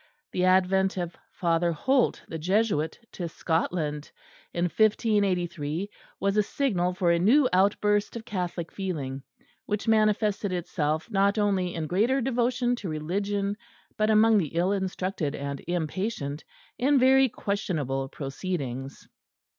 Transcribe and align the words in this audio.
The 0.31 0.45
advent 0.45 0.97
of 0.97 1.15
Father 1.31 1.71
Holt, 1.73 2.23
the 2.27 2.39
Jesuit, 2.39 2.97
to 3.11 3.29
Scotland 3.29 4.11
in 4.51 4.63
1583 4.63 5.91
was 6.19 6.35
a 6.35 6.41
signal 6.41 6.95
for 6.95 7.11
a 7.11 7.19
new 7.19 7.47
outburst 7.53 8.15
of 8.15 8.25
Catholic 8.25 8.71
feeling, 8.71 9.21
which 9.67 9.87
manifested 9.87 10.51
itself 10.51 11.11
not 11.11 11.37
only 11.37 11.75
in 11.75 11.85
greater 11.85 12.19
devotion 12.19 12.75
to 12.77 12.89
Religion, 12.89 13.55
but, 13.95 14.09
among 14.09 14.39
the 14.39 14.55
ill 14.55 14.71
instructed 14.71 15.35
and 15.35 15.61
impatient, 15.67 16.43
in 16.79 16.97
very 16.97 17.29
questionable 17.29 18.09
proceedings. 18.09 19.07